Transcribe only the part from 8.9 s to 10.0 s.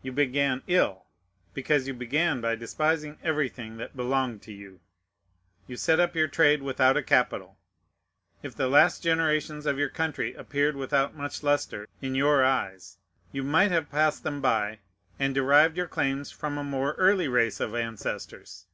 generations of your